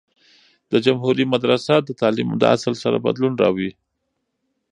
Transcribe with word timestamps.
د 0.71 0.73
جمهوری 0.85 1.25
مدرسه 1.33 1.73
د 1.81 1.89
تعلیم 2.01 2.29
د 2.39 2.43
اصل 2.55 2.73
سره 2.83 3.03
بدلون 3.05 3.33
راووي. 3.41 3.71